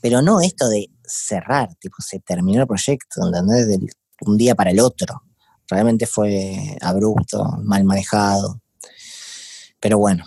[0.00, 3.68] Pero no esto de cerrar, tipo, se terminó el proyecto, ¿entendés?
[3.68, 3.78] De
[4.22, 5.22] un día para el otro.
[5.68, 8.60] Realmente fue abrupto, mal manejado.
[9.80, 10.24] Pero bueno,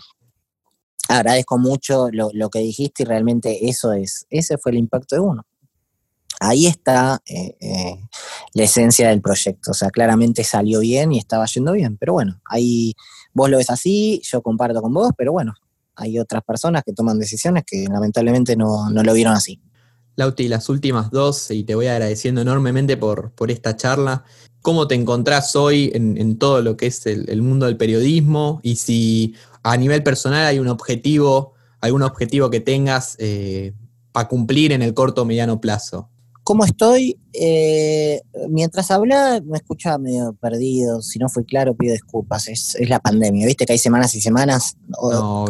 [1.07, 5.21] agradezco mucho lo, lo que dijiste y realmente eso es, ese fue el impacto de
[5.21, 5.45] uno
[6.39, 7.95] ahí está eh, eh,
[8.53, 9.71] la esencia del proyecto.
[9.71, 11.97] O sea, claramente salió bien y estaba yendo bien.
[11.97, 12.93] Pero bueno, ahí
[13.33, 15.53] vos lo ves así, yo comparto con vos, pero bueno,
[15.99, 19.61] hay otras personas que toman decisiones que lamentablemente no, lo vieron así.
[20.15, 24.23] Lauti, las últimas dos, y te voy agradeciendo enormemente por, por esta charla.
[24.61, 28.59] ¿Cómo te encontrás hoy en, todo lo que es el, mundo del periodismo?
[28.61, 33.73] Y si a nivel personal hay un objetivo, algún objetivo que tengas eh,
[34.11, 36.09] para cumplir en el corto o mediano plazo.
[36.49, 37.15] ¿Cómo estoy?
[37.31, 40.99] Eh, mientras habla me escucha medio perdido.
[41.03, 42.47] Si no fue claro, pido disculpas.
[42.47, 43.45] Es, la pandemia.
[43.45, 44.75] Viste que hay semanas y semanas.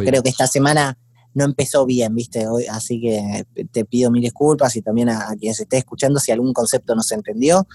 [0.04, 0.98] creo que esta semana
[1.34, 2.50] no empezó bien, ¿viste?
[2.50, 6.34] Hoy, así que te pido mil disculpas y también a, quien se esté escuchando si
[6.34, 7.66] algún concepto no se entendió.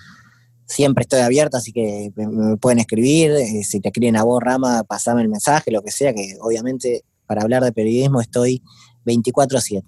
[0.66, 3.30] Siempre estoy abierto, así que me, pueden escribir.
[3.30, 7.06] Eh, si te escriben a vos, Rama, pasame el mensaje, lo que sea, que obviamente
[7.26, 8.62] para hablar de periodismo estoy
[9.06, 9.82] 24-7.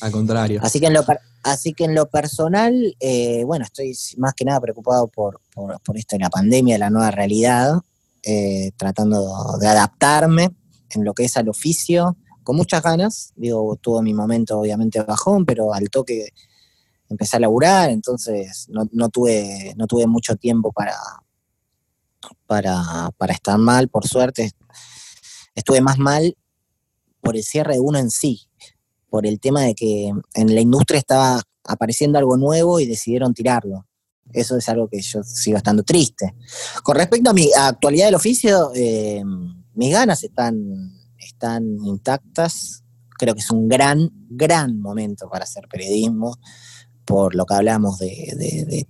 [0.00, 0.60] Al contrario.
[0.62, 1.04] Así que en lo,
[1.42, 6.16] así que en lo personal, eh, bueno, estoy más que nada preocupado por, por, esto
[6.16, 7.80] de la pandemia, la nueva realidad,
[8.22, 10.50] eh, tratando de adaptarme
[10.90, 13.32] en lo que es al oficio, con muchas ganas.
[13.36, 16.28] Digo, tuvo mi momento obviamente bajón, pero al toque
[17.08, 20.96] empecé a laburar, entonces no, tuve, no tuve mucho tiempo para,
[22.46, 24.52] para, para estar mal, por suerte.
[25.54, 26.36] Estuve más mal
[27.20, 28.45] por el cierre de uno en sí,
[29.16, 33.86] por el tema de que en la industria estaba apareciendo algo nuevo y decidieron tirarlo.
[34.30, 36.34] Eso es algo que yo sigo estando triste.
[36.82, 39.22] Con respecto a mi actualidad del oficio, eh,
[39.72, 40.60] mis ganas están,
[41.16, 42.84] están intactas.
[43.18, 46.36] Creo que es un gran, gran momento para hacer periodismo,
[47.06, 48.86] por lo que hablamos de,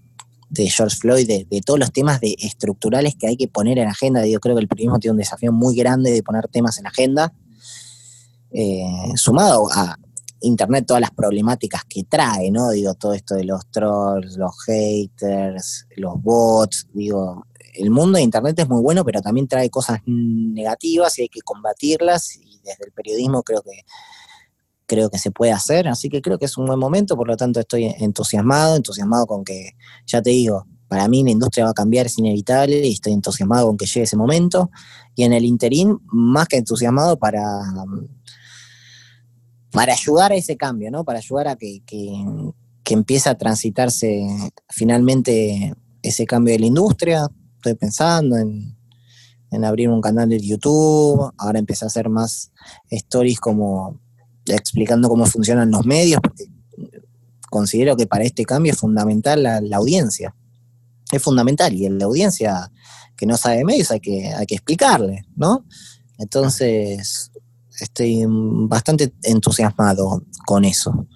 [0.56, 4.26] George Floyd, de, todos los temas de estructurales que hay que poner en agenda.
[4.26, 7.32] Yo creo que el periodismo tiene un desafío muy grande de poner temas en agenda.
[8.50, 9.98] Eh, sumado a
[10.40, 12.70] Internet todas las problemáticas que trae, ¿no?
[12.70, 18.58] Digo, todo esto de los trolls, los haters, los bots, digo, el mundo de Internet
[18.58, 22.92] es muy bueno, pero también trae cosas negativas y hay que combatirlas y desde el
[22.92, 23.82] periodismo creo que
[24.86, 27.36] creo que se puede hacer, así que creo que es un buen momento, por lo
[27.36, 29.72] tanto estoy entusiasmado, entusiasmado con que,
[30.06, 33.66] ya te digo, para mí la industria va a cambiar, es inevitable y estoy entusiasmado
[33.66, 34.70] con que llegue ese momento.
[35.16, 37.42] Y en el interín, más que entusiasmado para,
[39.70, 41.04] para ayudar a ese cambio, ¿no?
[41.04, 41.82] Para ayudar a que,
[42.88, 44.26] empiece a transitarse
[44.68, 47.28] finalmente ese cambio de la industria.
[47.56, 48.74] Estoy pensando en,
[49.64, 52.52] abrir un canal de YouTube, ahora empecé a hacer más
[52.90, 53.98] stories como
[54.44, 56.44] explicando cómo funcionan los medios, porque
[57.48, 60.36] considero que para este cambio es fundamental la, audiencia.
[61.10, 62.70] Es fundamental, y en la audiencia
[63.16, 65.64] que no sabe medios hay que, hay que explicarle, ¿no?
[66.18, 67.30] Entonces,
[67.80, 71.06] estoy bastante entusiasmado con eso.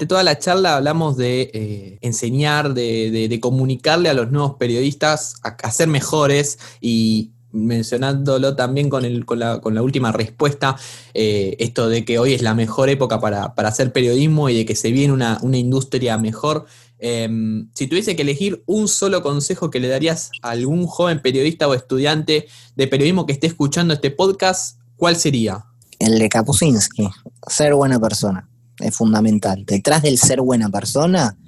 [0.00, 5.70] De toda la charla hablamos de eh, enseñar, de, comunicarle a los nuevos periodistas a,
[5.70, 9.02] ser mejores y mencionándolo también con,
[9.38, 10.76] la, última respuesta,
[11.12, 14.74] eh, esto de que hoy es la mejor época para, hacer periodismo y de que
[14.74, 16.64] se viene una, industria mejor.
[16.98, 21.68] Em, si tuviese que elegir un solo consejo que le darías a algún joven periodista
[21.68, 25.64] o estudiante de periodismo que esté escuchando este podcast, ¿cuál sería?
[25.98, 27.08] El de Kapuscinski,
[27.48, 28.48] ser buena persona,
[28.78, 29.64] es fundamental.
[29.66, 31.38] Detrás del ser buena persona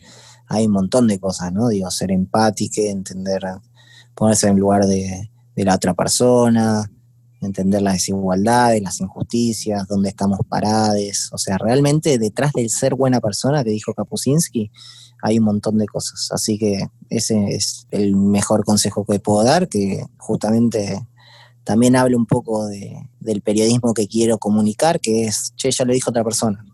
[0.48, 1.68] hay un montón de cosas, ¿no?
[1.68, 3.42] Digo, ser empático, entender,
[4.14, 6.90] ponerse en lugar de, la otra persona,
[7.42, 11.28] entender las desigualdades, las injusticias, dónde estamos parados.
[11.32, 14.70] O sea, realmente detrás del ser buena persona que dijo Kapuscinski
[15.22, 16.30] hay un montón de cosas.
[16.32, 21.06] Así que ese es el mejor consejo que puedo dar, que justamente
[21.64, 25.92] también hablo un poco de, del periodismo que quiero comunicar, que es, che, ya lo
[25.92, 26.64] dijo otra persona.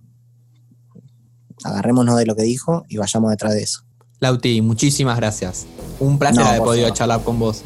[1.64, 3.80] Agarrémonos de lo que dijo y vayamos detrás de eso.
[4.20, 5.66] Lauti, muchísimas gracias.
[6.01, 7.62] Un placer haber podido charlar con vos.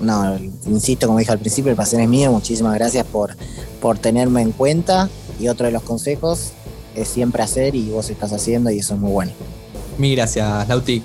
[0.00, 2.32] no, insisto, como dije al principio, el placer es mío.
[2.32, 3.36] Muchísimas gracias por,
[3.80, 5.08] por tenerme en cuenta.
[5.38, 6.52] Y otro de los consejos
[6.94, 9.32] es siempre hacer y vos estás haciendo y eso es muy bueno.
[9.98, 11.02] Mil gracias, Lauti.